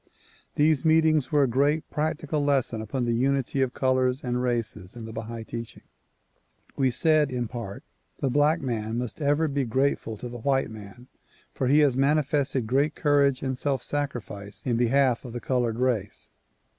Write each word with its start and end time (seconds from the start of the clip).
These 0.55 0.83
meetings 0.83 1.31
were 1.31 1.43
a 1.43 1.47
great 1.47 1.87
practical 1.91 2.43
lesson 2.43 2.81
upon 2.81 3.05
the 3.05 3.13
unity 3.13 3.61
of 3.61 3.75
colors 3.75 4.21
and 4.23 4.41
races 4.41 4.95
in 4.95 5.05
the 5.05 5.11
Bahai 5.13 5.43
teaching. 5.45 5.83
We 6.75 6.89
said 6.89 7.29
in 7.29 7.47
part: 7.47 7.83
The 8.17 8.31
black 8.31 8.61
man 8.61 8.97
must 8.97 9.21
ever 9.21 9.47
be 9.47 9.63
grateful 9.63 10.17
to 10.17 10.27
the 10.27 10.39
white 10.39 10.71
man 10.71 11.05
for 11.53 11.67
he 11.67 11.81
has 11.81 11.95
manifested 11.95 12.65
great 12.65 12.95
courage 12.95 13.43
and 13.43 13.55
self 13.55 13.83
sacrifice 13.83 14.63
in 14.65 14.75
behalf 14.75 15.23
of 15.23 15.33
the 15.33 15.39
colored 15.39 15.77
race. 15.77 16.31